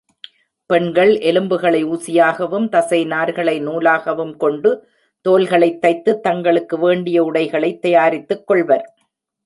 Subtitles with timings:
[0.65, 4.87] பெண்கள் எலும்புகளை ஊசியாகவும், தசை நார்களை நூலாகவும் கொண்டு
[5.21, 8.95] தோல்களைத் தைத்துத் தங்களுக்கு வேண்டிய உடைகளைத் தயாரித்துக் கொள்வர்.